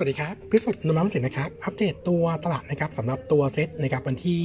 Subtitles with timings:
[0.00, 4.40] สวัสดีครับ พิสุทธิ์นุมัมสินนะครับ อัปเดตตัวตลาดนะครับสำหรับตัวเซ็ตนะครับวันที่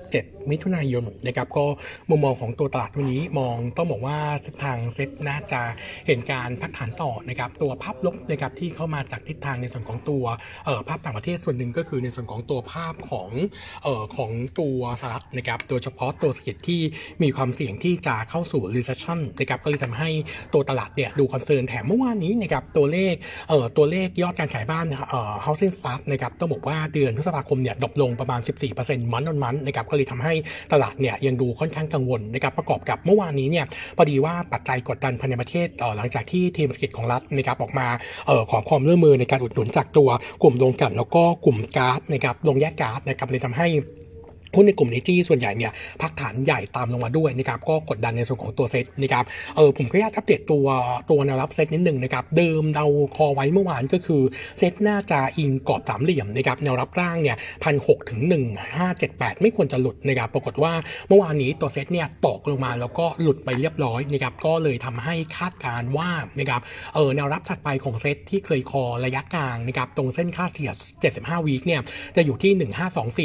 [0.00, 1.66] 17 มิถุนายนนะครับ ก็
[2.10, 4.18] มุมมองของตัวตลาดวันนี้มองต้องบอกว่า
[4.64, 5.60] ทางเซ็ตน่าจะ
[6.06, 10.24] เห็นการพักฐานต่อนะครับ ตัวภาพลบนะครับที่เข้ามาจากทิศทางในส่วนของตัว
[10.64, 13.30] เอ่อภาพต่างประเทศส่วนหนึ่งก็คือในส่วนของตัวภาพของ
[13.84, 14.30] เอ่อของ
[14.60, 16.80] ตัวสหรัฐนะครับ โดยเฉพาะตัวเศรษฐกิจที่
[17.22, 20.10] มีความเสี่ยงที่จะเข้าสู่ recession นะครับก็เลยทำให้
[20.54, 23.14] ตัวตลาดเนี่ยดู concern แถมเมื่อวานนี้นะครับตัวเลข
[23.48, 24.86] เอ่อตัวเลขยอดการขายบ้าน
[25.44, 28.40] housing start นะครับต้องบอกว่าเดือนพฤษภาคมเนี่ย drop ลงประมาณ
[28.76, 30.34] 14% month on month นะครับก็เลยทำให้
[30.72, 37.86] ตลาดเนี่ยยังดูค่อนข้างกังวลนะครับประกอบกับเมื่อวานนี้เนี่ยพอดีว่าปัจจัยกดดันภายในประเทศเอ่อหลังจากที่ทีมเศรษฐกิจของรัฐนะครับออกมา
[38.26, 40.08] เอ่อขอความร่วมมือในการอุดหนุนจากตัว
[40.42, 43.68] กลุ่มโรงกลั่นแล้วก็กลุ่มก๊าซนะครับโรงแยกก๊าซนะครับเลยทำให้
[44.54, 49.24] หุ้นในกลุ่มนี้ที่ส่วนใหญ่เนี่ยพักฐานใหญ่ตามลงมาด้วยนะครับก็กดดันในส่วนของตัวเซตนะครับ
[49.56, 50.66] เออผมก็อยากอัปเดตตัว
[51.10, 54.22] ตัวแนวรับเซตนิดหนึ่งนะครับเดิมเราคอไว้เมื่อวานก็คือ
[54.58, 58.44] เซตน่าจะอิงกรอบสามเหลี่ยมนะครับแนวรับล่างเนี่ยพันหกถึงหนึ่ง
[58.76, 60.72] ห้าเจ็ดแปดไม่ควรจะหลุดนะครับปรากฏว่า
[61.08, 66.60] เมื่อวานนี้ตัวเซตเนี่ยตกลงมาแล้วก็หลุดไปเรียบร้อยนะครับก็เลยทำให้คาดการณ์ว่านะครับ
[66.94, 70.72] เออแนวรับถัดไปของเซตที่เคยคอระยะกลางนะครับตรงเส้นค่าเฉลี่ย
[71.10, 71.80] 75 week เนี่ย
[72.16, 72.52] จะอยู่ที่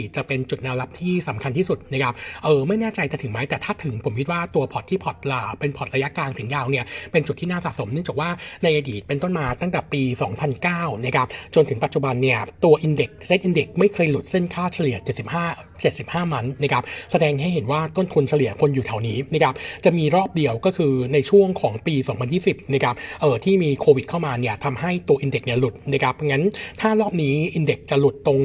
[0.07, 8.29] 1524 จะเป็นจุดแนวรับที่สำคัญที่สุดนะครับเออไม่แน่ใจจะถึงไหมแต่ถ้าถึงผมคิดว่าตัวพอร์ตที่พอร์ตลาเป็นพอร์ตระยะกลางถึงยาวเนี่ยเป็นจุดที่น่าสะสมเนื่องจากว่า
[8.63, 10.01] ในอดีตเป็นต้นมาตั้งแต่ปี
[10.53, 14.97] 2009นะครับจนถึงปัจจุบันเนี่ยตัว index SET Index ไม่เคยหลุดเส้นค่าเฉลี่ย
[15.39, 19.53] 75 75 month นะครับแสดงให้เห็นว่าต้นทุนเฉลี่ยคนอยู่แถวนี้นะครับ
[19.85, 21.95] จะมีรอบเดียวก็คือในช่วงของปี
[22.33, 26.43] 2020นะครับเออที่มีโควิดเข้ามาเนี่ยทำให้ตัวอินเด็กซ์เนี่ยหลุดนะครับงั้น
[26.81, 28.39] ถ้ารอบนี้อินเด็กซ์จะหลุดตรง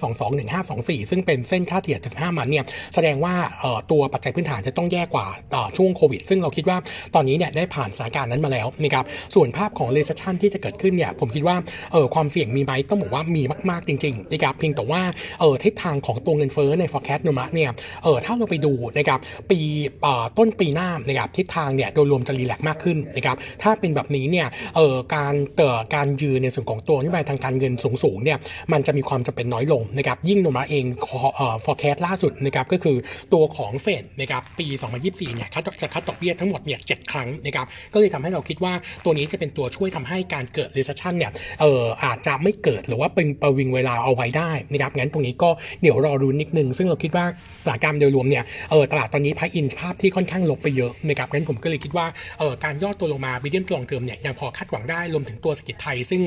[0.00, 6.78] 1522 1524 ซึ่งเป็นเส้นค่าเฉลี่ย75 มันเนี่ยแสดงว่าเอ่อตัวปัจจัยพื้นฐานจะต้องแย่กว่าต่อช่วงโควิด ซึ่งเราคิดว่า
[7.14, 11.56] ตอนนี้เนี่ยได้ผ่านสถานการณ์นั้นมาแล้วนะครับส่วนภาพของ recession ที่จะเกิดขึ้นเนี่ยผมคิดว่า
[11.92, 15.02] เออความเสี่ยงมีไหมต้องบอกว่ามีมากๆจริงๆนะครับเพียงแต่ว่า
[15.40, 17.70] เออทิศทางของตัวเงินเฟอใน forecast นุมะเนี่ย
[18.04, 19.18] เออถ้าเราไปดูนะครับ
[19.50, 19.58] ปี
[20.38, 27.72] ต้นปีหน้านะครับทิศทางเนี่ยโดยรวมจะรีแลกซ์มากขึ้นนะครับถ้าเป็นแบบนี้เนี่ยเออการเอ่อการยืนในส่วนของตัวนโยบายทางการเงิน
[28.02, 28.38] สูงๆเนี่ย
[28.72, 30.84] มันจะมีความจำเป็นน้อยลงนะครับยิ่งนุมะเอง
[31.36, 32.96] เอ่อ forecast ล่าสุดนะครับก็คือ
[33.32, 34.66] ตัวของเฟดนะครับปี
[35.02, 38.72] 2024เนี่ยคัดจะคัดดอกเบี้ยทั้งหมดเนี่ย7ครั้งนะครับก็เลยทำให้เราคิดว่า
[39.04, 45.50] ตัวนี้จะเป็นตัวช่วยทำให้การเกิด recession เนี่ยเอออาจจะไม่เกิดหรือว่าเป็นประวิงเวลาเอาไว้ได้นะครับงั้นตรงนี้ก็
[45.82, 47.24] เดี๋ยวรอลุ้นนิดหนึ่งซึ่งเราคิดว่า
[47.64, 52.06] ตลาดการโดยรวมเนี่ยเออตลาดตอนนี้ price in ภาพที่ค่อนข้างลบไปเยอะนะครับงั้นผมก็เลยคิดว่า
[52.38, 56.22] เออการย่อตัวลงมา mid term ตัว long term เนี่ยยังพอคาดหวังได้รวมถึงตัวเศรษฐกิจไทยซึ่ง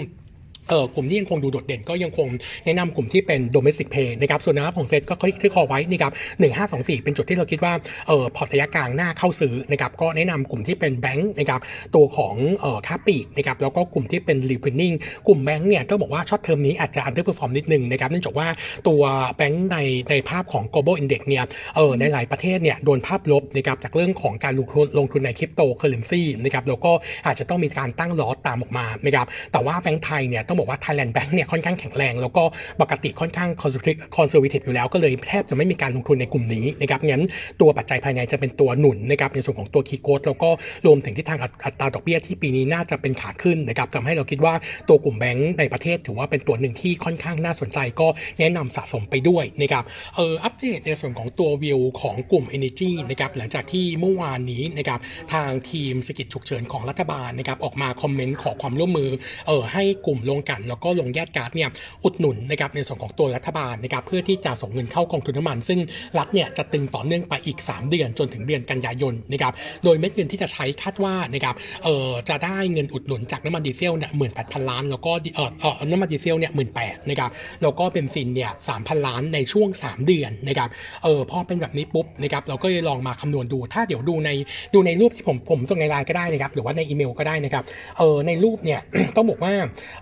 [0.69, 2.27] เออกลุ่มที่ยังคงดูโดดเด่นก็ยังคง
[2.65, 6.13] แนะนำกลุ่มที่เป็น domestic play นะครับส่วนนะครับของเซตก็คลิกที่คอไว้นะครับ
[6.57, 7.73] 1524เป็นจุดที่เราคิดว่า
[8.07, 11.61] เออพอร์ตระยะกลางน่าเข้าซื้อนะครับก็แนะนำกลุ่มที่เป็นแบงค์นะครับ
[11.95, 14.95] ตัวของเออค้าปลีกนะครับแล้วก็กลุ่มที่เป็น refining
[15.27, 18.47] กลุ่มแบงค์เนี่ยก็บอกว่า short term นี้อาจจะ underperform นิดนึงนะครับเนื่องจากว่า
[18.87, 19.01] ตัว
[19.37, 19.77] แบงค์ใน
[20.09, 21.43] ในภาพของ global index เนี่ย
[21.75, 26.91] เออในหลายประเทศเนี่ยโดนภาพลบนะครับจากเรื่องของการลงทุนลงทุนในคริปโตเคอเรนซีนะครับแล้วก็
[27.25, 32.43] อาจจะต้องมีการตั้ง loss ตามออกมานะครับแต่ว่าแบงค์ไทยเนี่ยต้องบอกว่า Thailand Bank เนี่ยค่อนข้างแข็งแรง แล้วก็
[32.81, 37.23] ปกติค่อนข้าง conservative อยู่แล้วก็เลยแทบจะไม่มีการลงทุนในกลุ่มนี้นะครับงั้น
[37.61, 40.49] ตัวปัจจัยภายในจะเป็นตัวหนุนนะครับในส่วนของตัวคีโค้ดแล้วก็
[40.85, 44.53] รวมถึงที่ทางอัตราดอกเบี้ยที่ปีนี้น่าจะเป็นขาขึ้นนะครับทำให้เราคิดว่า
[44.89, 48.07] ตัวกลุ่มแบงก์ในประเทศถือว่าเป็นตัวหนึ่งที่ค่อนข้างน่าสนใจก็
[48.39, 49.83] แนะนำสะสมไปด้วยนะครับ
[50.15, 54.99] เอออัปเดตในส่วนของตัววิวของกลุ่ม Energy นะครับหลังจากที่เมื่อวานนี้นะครับ
[55.33, 59.09] ทางทีมสกิจฉุกเฉินของรัฐบาลนะครับออกมาคอมเมนต์ขอความร่วมมือ
[59.47, 61.69] เออให้กลุ่มลงกัน แล้วก็ลงแยกการ์ดเนี่ย
[62.03, 65.79] อุดหนุนนะครับในส่วนของตัวรัฐบาลนะครับเพื่อที่จะส่งเงินเข้ากองทุนน้ำมัน ซึ่ง
[66.17, 77.29] รัฐเนี่ยจะตึงต่อเนื่องไปอีก 3 เดือนจนถึงเดือนกันยายนนะครับโดยเม็ดเงินที่จะใช้คาดว่านะครับเอ่อจะได้เงินอุดหนุนจากน้ำมันดีเซลเนี่ยหมื่นแปดพันล้านแล้วก็เออเออน้ำมันดีเซลเนี่ยหมื่นแปดนะครับ
[77.61, 80.69] แล้วก็เบนซินเนี่ยสามพันล้านในช่วง 3 เดือนนะครับ
[81.03, 84.29] เออพอเป็นแบบนี้ปุ๊บนะครับเราก็เลยลองมาคำนวณดู ถ้าเดี๋ยวดูใน
[84.73, 87.63] ดูในรูปที่ผมผมส่งในไลน์ก็ได้นะครับหรือว่าในอีเมลก็ได้นะครับ
[87.97, 88.79] เออในรูปเนี่ย
[89.15, 89.53] ต้องบอกว่า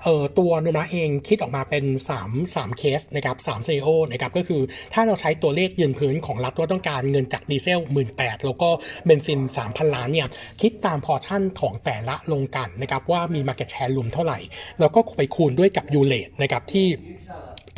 [0.03, 1.85] เออตัวโนมาเองคิดออกมาเป็น
[2.21, 4.61] 3 3เคสนะครับ3ซีโอนะครับก็คือ
[4.93, 8.09] ถ้าเราใช้ตัวเลขยืนพื้นของรัฐว่าต้องการเงินจากดีเซล 1 หมื่น
[8.45, 8.69] แล้วก็
[9.05, 10.27] เบนซิน 3,000 ล้านเนี่ย
[10.61, 14.39] คิดตาม portion ของแต่ละโรงกลั่นนะครับว่ามี market share รวมเท่าไหร่
[14.79, 16.87] แล้วก็ไปคูณด้วยกับ U-rate นะครับที่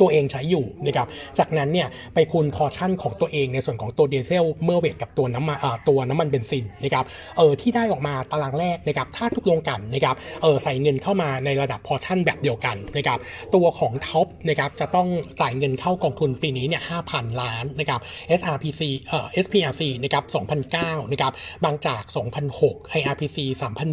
[0.00, 1.06] ตัวเองใช้อยู่นะครับ
[1.38, 5.58] จากนั้นเนี่ยไปคูณพอชั่นของตัวเองในส่วนของตัวดีเซลเมื่อ weight กับตัวน้ำมัน
[5.88, 7.04] ตัวน้ำมันเบนซินนะครับ
[7.36, 13.18] เออที่ได้ออกมาตารางแรกนะครับถ้าทุกโรงกลั่นนะครับเออใส่เงินเข้ามาในระดับพอชั่นแบบเดียวกันนะครับ
[13.54, 15.08] ตัวของ TOP นะครับจะต้อง
[15.40, 18.00] จ่ายเงินเข้ากองทุนปีนี้เนี่ย5,000ล้านนะครับ
[18.38, 20.24] SRPC เอ่อ SPRC นะครับ
[20.68, 21.32] 2,009นะครับ
[21.64, 22.02] บางจาก
[22.50, 23.38] 2,006 IRPC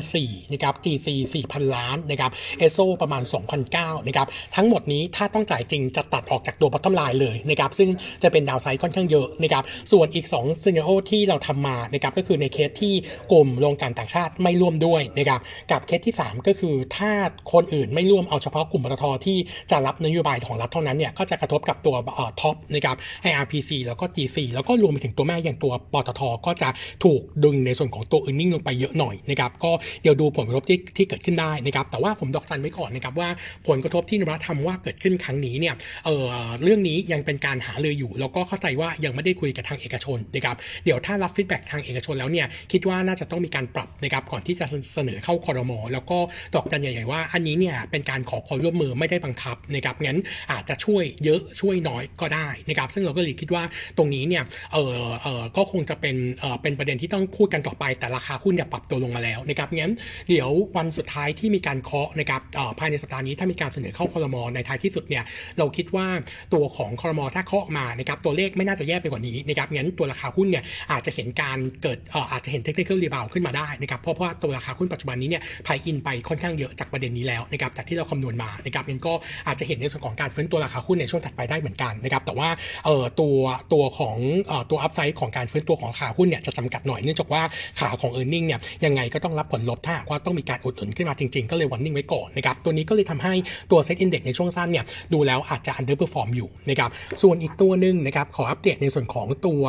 [0.09, 1.07] 3,004นะครับ GC
[1.45, 3.24] 4,000ล้านนะครับ ESSO ประมาณ
[3.65, 7.89] 2,009นะครับทั้งหมดนี้ถ้าต้องจ่ายจริงจะตัดออกจากตัว bottom line เลยนะครับซึ่ง
[8.23, 12.93] จะเป็น downside ค่อนข้างเยอะนะครับส่วนอีก2 scenario ที่เราทำมานะครับก็คือในเคสที่
[13.31, 15.39] กลุ่มโรงการต่างชาติไม่ร่วมด้วยนะครับ
[15.71, 17.11] กับเคสที่ 3 ก็คือถ้า
[17.53, 19.38] คนอื่นไม่ร่วมเอาเฉพาะกลุ่มปตทที่
[19.71, 21.95] จะรับนโยบายของรัฐเท่านั้นเนี่ยก็จะกระทบกับตัว
[22.41, 22.95] ท็อปนะครับ
[23.29, 26.69] IRPC แล้วก็ GC แล้วก็รวมไปถึงตัวแม่อย่างตัวปตทก็จะ
[27.03, 29.71] ถูกดึงในส่วนของตัว e a r n i n g ลงไปเยอะหน่อยนะครับก็
[30.01, 33.29] เดี๋ยวดูผลกระทบที่ที่เกิดขึ้นได้นะครับแต่ว่าผมดอกจันไว้ก่อนนะครับว่า
[33.67, 35.73] ผลกระทบที่นรัฐทำว่าเกิดขึ้นครั้งนี้เนี่ย
[36.06, 36.25] เออ
[36.63, 40.56] เรื่องนี้ยังเป็นการหาเลยอยู่ แล้วก็เข้าใจว่ายังไม่ได้คุยกับทางเอกชนนะครับ
[40.86, 46.18] เดี๋ยวถ้ารับฟีดแบ็กทางเอกชนแล้วเนี่ยคิดว่าน่าจะต้องมีการปรับนะครับก่อนที่จะเสนอเข้าคอรมอแล้วก็
[46.56, 50.19] ดอกจันใหญ่ๆว่า อันนี้เนี่ยเป็นการขอความร่วมมือไม่ได้บังคับนะครับงั้น
[50.51, 53.63] อาจจะช่วยเยอะช่วยน้อยก็ได้นะครับซึ่งเราก็เลยคิดว่า
[53.98, 54.44] ตรงนี้เนี่ย
[54.74, 59.94] เออเออก็คงจะเป็นเออเป็นประเด็นที่ต้องพูดกันต่อไปแต่ราคาหุ้นเนี่ยปรับตัวลงมาแล้วนะครับงั้น
[60.30, 62.42] เดี๋ยววันสุดท้ายที่มีการเคาะนะครับ
[62.80, 65.24] ภายในสัปดาห์นี้ถ้ามีการเสนอเข้าคอรมอในท้ายที่สุดเนี่ย
[65.57, 66.07] เราคิดว่า
[66.53, 71.97] ตัวของคอรมอถ้าเคาะมานะครับตัวเลขไม่น่าจะแย่ไปกว่านี้นะครับงั้นตัวราคาหุ้นเนี่ยอาจจะเห็นการเกิด
[72.31, 79.13] อาจจะเห็น technical rebound ขึ้นมาได้นะครับเพราะว่าตัวราคาหุ้นปัจจุบันนี้เนี่ย price in ไปค่อนข้างเยอะจากประเด็นนี้แล้วนะครับจากที่เราคำนวณมานะครับงั้นก็
[79.47, 82.50] อาจจะเห็นในส่วนของการฟื้นตัวราคาหุ้นในช่วงถัดไปได้เหมือนกันนะครับแต่ว่า
[82.85, 83.35] เอ่อตัว
[83.74, 84.17] ตัวของ
[84.47, 87.41] เอ่อตัว upside ของการฟื้นตัวของราคาหุ้นเนี่ยจะจำกัดหน่อยเนื่องจากว่า
[87.79, 93.33] ขาของ earning เนี่ยยังไงก็ต้องรับผลลบถ้าว่าต้องมีการอุดหนุนขึ้นมาจริงๆ ก็เลย warning ไว้ก่อนนะครับตัวนี้ก็เลยทำให้
[93.71, 96.90] ตัว SET Index ในช่วงสั้นเนี่ยดูแล้วอาจจะ underperform อยู่นะครับ
[97.22, 99.63] ส่วนอีกตัวหนึ่งนะครับขออัปเดตในส่วนของตัว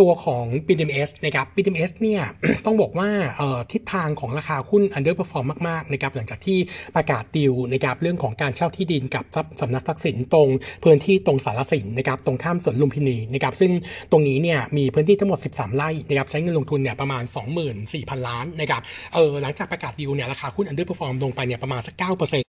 [0.00, 2.22] ตัวของ BDMS นะครับ BDMS เนี่ย
[2.66, 3.08] ต้องบอกว่า
[3.72, 6.58] ทิศทางของราคาหุ้น underperform มากๆนะครับหลังจากที่
[6.96, 9.24] ประกาศดิวนะครับเรื่องของการเช่าที่ดินกับ
[9.60, 10.48] สำนักทรัพย์สินตรง
[10.84, 13.72] พื้นที่ตรงสารสินนะครับตรงข้ามสวนลุมพินีนะครับซึ่ง
[14.10, 17.22] ตรงนี้เนี่ยมีพื้นที่ทั้งหมด 13 ไร่นะครับใช้เงินลงทุนเนี่ยประมาณ
[17.76, 18.82] 24,000 ล้านนะครับ
[19.14, 22.49] เออหลังจากประกาศดิวเนี่ยราคาหุ้น underperform ลงไปเนี่ยประมาณสัก9%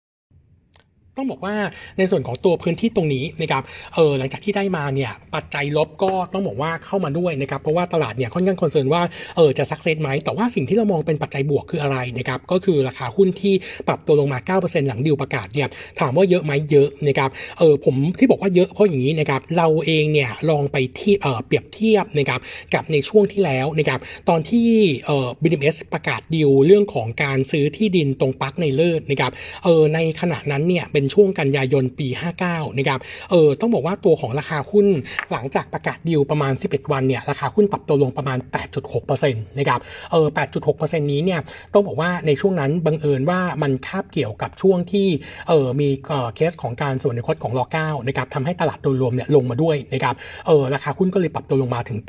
[1.17, 1.55] ต้องบอกว่า
[1.97, 3.63] ในส่วนของตัวพื้นที่ตรงนี้นะครับ
[3.95, 9.01] เออหลังจากที่ได้มาเนี่ยปัจจัยลบก็ต้องบอกว่าเข้ามาด้วยนะครับเพราะว่าตลาดเนี่ยค่อนข้าง concern ว่า
[9.35, 13.53] เออจะ success ไหมแต่ว่าสิ่งที่เรามองเป็นปัจจัยบวกคืออะไรนะครับก็คือราคาหุ้นที่
[13.87, 15.67] ปรับตัวลงมา 9%หลังดิวประกาศเนี่ย
[15.99, 17.29] ถามว่าเยอะไหมเยอะนะครับ
[17.59, 22.39] เออผมที่บอกว่าเยอะเพราะอย่างนี้นะครับเราเองเนี่ยลองไปที่เออเปรียบเทียบนะครับ
[22.73, 24.69] กับในช่วงที่แล้วนะครับตอนที่
[25.05, 29.31] เออ BDMs ประกาศดิวเรื่องของการซื้อที่ดินตรงปักในเลิศนะครับ
[29.63, 32.07] เออในขณะนั้นเนี่ยเป็นช่วงกันยายนปี
[32.43, 32.99] 59 นะครับ
[33.31, 34.87] เออต้องบอกว่าตัวของราคาหุ้น
[35.31, 38.37] หลังจากประกาศดิวประมาณ 11 วันเนี่ยราคาหุ้นปรับตัวลงประมาณ
[38.83, 39.79] 8.6%นะครับ
[40.11, 40.27] เออ
[40.69, 41.39] 8.6%นี้เนี่ย
[41.73, 45.07] ต้องบอกว่าในช่วงนั้นบังเอิญว่ามันคาบเกี่ยวกับช่วงที่
[45.49, 45.89] เออมี
[46.35, 50.15] เคสของการส่วนในคตของรอ9นะครับทำให้ตลาดโดยรวมเนี่ยลงมาด้วยนะครับ
[50.47, 51.99] เออราคาหุ้นก็เลยปรับตัวลงมาถึง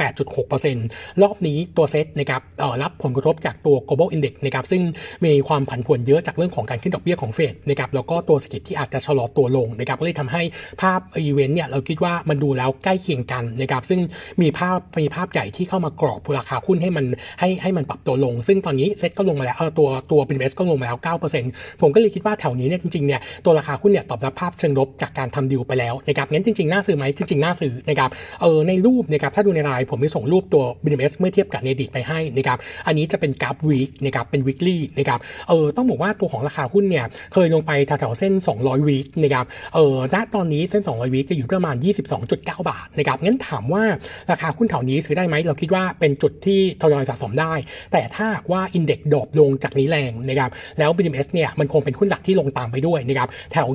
[0.56, 4.82] 8.6%รอบนี้ตัวเซ็ตนะครับเออรับผลกระทบจากตัว global index นะครับซึ่ง
[5.24, 10.42] มีความผันผวนเยอะจากเรื่องของการขึ้นดอกเบี้ยของเฟดนะครับแล้วก็ตัวสกิลที่อาจจะชะลอตัวลงนะครับก็เลยทำให้
[10.80, 14.00] ภาพอีเวนต์เนี่ยเราคิดว่ามันดูแล้วใกล้เคียงกันนะครับซึ่ง
[14.42, 17.04] มีภาพมีภาพใหญ่ที่เข้ามากรอบราคาหุ้นให้มัน
[17.40, 20.98] ให้ให้มันปรับตัวลง ซึ่งตอนนี้เซ็ตก็ลงมาแล้วเออตัวตัว BDMS ก็ลงมาแล้ว
[21.40, 28.10] 9%ผมก็เลยคิดว่าแถวนี้เนี่ยจริงๆเนี่ยตัวราคาหุ้นเนี่ยตอบรับภาพเชิงลบจากการทำดิวไปแล้วนะครับงั้นจริงๆน่าซื้อไหมจริงๆน่าซื้อนะครับ
[28.40, 41.76] เออในรูปนะครับถ้าดูในรายผมมีส่งรูปตัว BDMS เมื่อเทียบกับ index ไปให้นะครับอันนี้จะเป็นกราฟ week นะครับเป็น weekly นะครับเออต้องบอกว่าตัวของราคาหุ้นเนี่ยเคยลงไปแถวๆเส้น 200 200 week นะครับเออณตอนนี้เส้น 200วิจะอยู่ประมาณ
[42.18, 43.84] 22.9 บาทนะครับงั้นถามว่า
[44.30, 47.54] ราคาหุ้นแถวนี้ซื้อได้ไหมเราคิดว่าเป็นจุดที่ทยอยสะสมได้
[47.92, 53.68] แต่ถ้าว่า index drop ลงจากนี้แรงนะครับแล้ว BDMS เนี่ยมันคงเป็นหุ้นหลักที่ลงตามไปด้วยนะครับแถว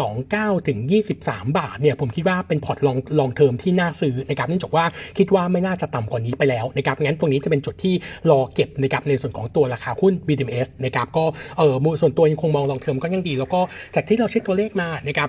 [0.00, 0.78] 22.9 ถึง
[1.20, 4.84] 23 บาทเนี่ยผมคิดว่าเป็น point long long term ที่น่าซื้อนะครับเนื่องจากว่า
[5.18, 7.94] คิดว่าไม่น่าจะต่ำกว่านี้ไปแล้วนะครับงั้นตรงนี้จะเป็นจุดที่
[8.30, 11.24] รอเก็บนะครับในส่วนของตัวราคาหุ้น BDMS นะครับก็
[11.58, 13.60] เออส่วนตัวยังคงมอง long term ก็ยังดี แล้วก็
[13.94, 15.28] จากที่เราเช็คตัวเลขมานะครับ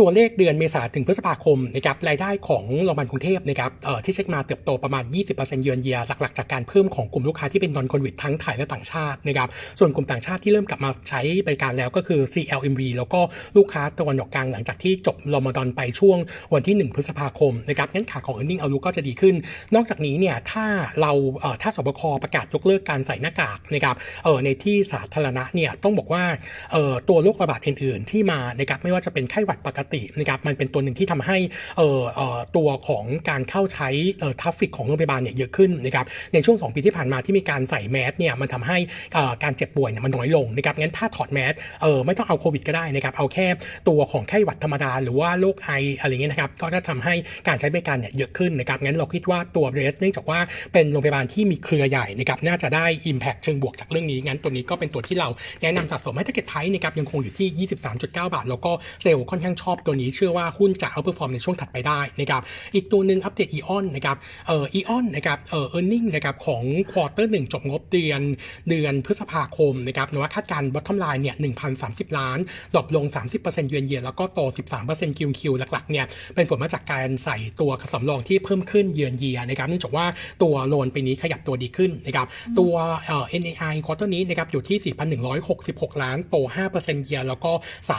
[0.00, 9.48] ตัวเลขเดือนเมษาถึงพฤษภาคมนะครับรายได้ของโรงพยาบาลกรุงเทพนะครับเอ่อที่เช็คมาเติบโตประมาณ 20%เยือนเยียหลักๆ จากการเพิ่มของกลุ่มลูกค้าที่เป็น non-COVID ทั้งไทยและต่างชาตินะครับ
[9.78, 13.20] ส่วนกลุ่มต่างชาติที่เริ่มกลับมาใช้บริการแล้วก็คือ CLMV แล้วก็
[13.56, 16.18] ลูกค้าตะวันออกกลางหลังจากที่จบรอมฎอนไปช่วง
[16.54, 19.34] วันที่ 1 พฤษภาคมนะครับงั้นขาของ earning outlook็จะดีขึ้น
[19.74, 20.66] นอกจากนี้เนี่ยถ้า
[21.00, 26.24] เราเอ่อถ้าศบคประกาศยกเลิกการใส่หน้ากากนะครับเอ่อในที่สาธารณะเนี่ยต้องบอกว่า
[26.72, 31.38] เอ่อตัวโรคระบาดอื่น ๆ ที่มานะครับไม่ว่าจะเป็นไข้หวัดปกตินะครับมันเป็นตัวหนึ่งที่ทำให้
[31.76, 32.20] เอ่อ
[32.56, 33.88] ตัวของการเข้าใช้
[34.20, 38.78] เอ่อ traffic ของโรงพยาบาลเนี่ยเยอะขึ้นนะครับในช่วง 2 ปีที่ผ่านมาที่มีการใส่แมสเนี่ยมันทำให้
[39.14, 41.52] เอ่อการเจ็บป่วยเนี่ยมันน้อยลงนะครับงั้นถ้าถอดแมส
[41.82, 43.46] เออไม่ต้องเอาโควิดก็ได้นะครับเอาแค่
[43.88, 47.14] ตัวของไข้หวัดธรรมดา หรือว่าโรคไออะไรเงี้ยนะครับก็จะทำให้
[47.48, 50.40] การใช้บริการเนี่ยเยอะขึ้นนะครับงั้นเราคิดว่าตัวเรสเนื่องจากว่า
[50.72, 55.28] เป็นโรงพยาบาลที่มีเครือใหญ่นะครับน่าจะได้ Impact เชิงบวกจากเรื่องนี้งั้นตัวนี้ก็เป็นตัวที่เรา
[55.62, 62.42] แนะนำสะสมให้ Target Price นะครับยังคงอยู่ที่ 23.9 บาท แล้วก็เซลล์ค่อนข้างชอบตัวนี้เชื่อว่าหุ้นจะ outperform ในช่วงถัดไปได้นะครับ
[62.74, 64.16] อีกตัวหนึ่งอัปเดต EON นนะครับ
[64.46, 68.20] เอ่อ EON นนะครับเอ่อ earning นะครับของ quarter หนึ่งจบงบเดือน
[68.68, 71.36] เดือนพฤษภาคมนะครับโนมูระคาดการณ์ bottom line เนี่ย
[71.76, 72.38] 1,030 ล้าน
[72.74, 73.04] drop ลง
[73.38, 74.40] 30%เยือนเยียแล้วก็โต
[74.80, 80.06] 13% QQ หลักๆเนี่ยเป็นผลมาจากการใส่ตัวสำรองที่เพิ่มขึ้นเยือนเยียนะครับเนื่องจากว่า
[80.42, 82.26] ตัว loan ปีนี้ขยับตัวดีขึ้นนะครับ
[82.58, 82.74] ตัว
[83.06, 84.94] เอ่อ NAI ควอเตอร์นี้นะครับอยู่ที่
[85.40, 86.36] 4,166 ล้านโต
[86.70, 87.52] 5%เยียแล้วก็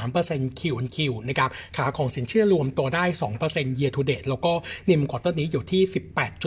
[0.05, 0.97] 3% Q on Q
[1.29, 3.05] นะครับขาของสินเชื่อรวมตัวได้
[3.41, 4.53] 2% year to date แล้วก็
[4.89, 5.81] NIM quarter นี้อยู่ที่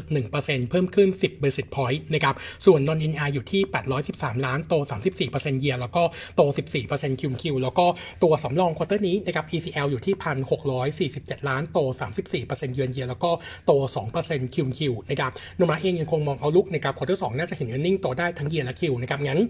[0.03, 2.35] 18.1%เพิ่มขึ้น 10 basis point นะครับ
[2.67, 3.63] ส่วน non NII อยู่ที่
[4.05, 4.75] 813 ล้าน โต
[5.21, 6.03] 34% year แล้วก็
[6.37, 6.43] โต
[6.87, 7.87] 14% QQ แล้วก็
[8.23, 10.15] ตัวสำรอง quarter นี้นะครับ ECL อยู่ที่
[10.81, 11.79] 1,647 ล้าน โต
[12.31, 13.31] 34%เยือนเยียแล้วก็
[13.67, 13.73] โต
[14.15, 19.41] 2% QQ นะครับโนมูระเองยังคงมอง outlook นะครับ quarter สองน่าจะเห็น earning โตได้ทั้งเยียและ Q นะครับงั้น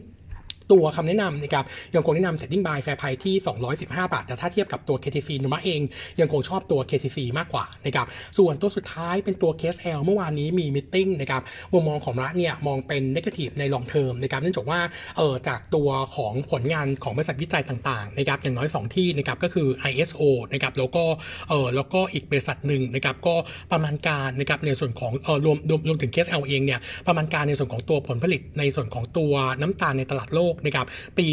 [0.72, 3.34] ตัวคำแนะนำนะครับยังคงแนะนำ setting buy fair price ที่
[3.78, 5.80] 215 บาท แต่ถ้าเทียบกับตัว KTC นุมะเอง
[6.20, 8.06] ยังคงชอบตัว KTC มากกว่านะครับ
[8.38, 14.80] ส่วนตัวสุดท้ายเป็นตัว KSL เมื่อวานนี้มีมิ팅นะครับมุมมองของรัฐเนี่ยมองเป็น negative ใน long term นะครับเนื่องจากว่า
[15.16, 20.22] เออจากตัวของผลงานของบริษัทวิจัยต่างๆนะครับอย่างน้อย 2 ที่นะครับก็คือ ISO
[20.52, 21.04] นะครับแล้วก็
[21.48, 23.34] เออแล้วก็อีกบริษัทหนึ่งนะครับก็
[23.72, 30.86] ประมาณการนะครับในส่วนของเออรวมรวมรวมถึง KSL เองเนี่ยประมาณการในส่วนของตัวผลผลิตในส่วนของตัวน้ำตาลในตลาดโลกนะครับ
[31.18, 31.26] ปี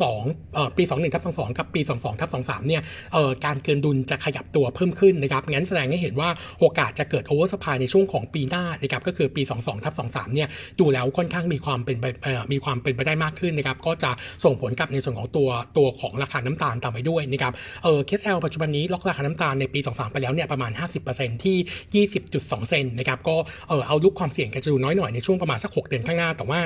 [0.00, 2.82] 22เอ่อปี 21ทับ22 กับปี 22ทับ23เนี่ย
[3.12, 6.28] เอ่อการเกินดุลจะขยับตัวเพิ่มขึ้นนะครับงั้นแสดงให้เห็นว่า
[6.60, 10.48] โอกาสจะเกิดโอเวอร์สปายในช่วงของปีหน้านะครับก็คือปี 22ทับ23เนี่ย
[10.80, 14.10] ดูแล้วค่อนข้างมีความเป็นไปเอ่อมีความเป็นไปได้มากขึ้นนะครับก็จะ
[14.44, 17.52] ส่งผลกับในส่วนของตัวตัวของราคาน้ำตาลตามไปด้วยนะครับ
[17.84, 20.70] เออ KSL ปัจจุบันนี้ล็อกราคาน้ำตาลในปี 23 ไปแล้วเนี่ยประมาณ
[21.08, 23.36] 50%ที่ 20.2 เซนนะครับก็
[23.68, 26.60] เออเอาลุกความเสี่ยงกันจะดูน้อยหน่อยในช่วงประมาณสัก 6 เดือนข้างหน้าแต่ว่า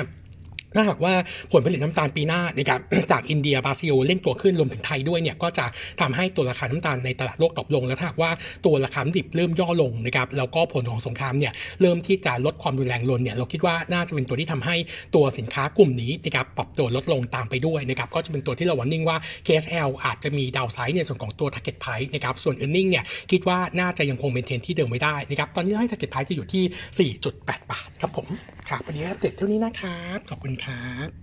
[0.74, 1.14] ถ้าหากว่า
[1.52, 2.80] ผลผลิตน้ำตาลปีหน้านะครับ
[3.12, 5.66] จากอินเดียบราซิลเร่งตัวขึ้นรวมถึงไทยด้วยเนี่ยก็จะ
[6.00, 8.30] ทำให้ตัวราคาน้ำตาลในตลาดโลกดรอปลง แล้วถ้าหากว่า
[8.66, 14.76] ตัวราคาดิบเริ่มย่อลงนะครับแล้วก็ผลของสงครามเนี่ยเริ่มที่จะลดความรุนแรงลงเนี่ยเราคิดว่าน่าจะเป็นตัวที่ทำให้
[15.14, 28.26] ตัวสินค้ากลุ่มนี้นะครับปรับตัวลดลงตามไปด้วยนะครับก็จะเป็นตัวที่เราวันนิ่งว่า KSL อาจจะมีดาวไซด์ในส่วนของตัว target price นะครับส่วน earning เนี่ยคิดว่าน่าจะยังคงเป็นเทนที่เดิมไม่ได้นะครับตอนนี้ให้ target price จะอยู่ที่ 4.8 บาทครับผม
[28.68, 30.76] ครับวันนี้อัปเดตเท่านี้นะครับขอบคุณครั
[31.09, 31.21] บ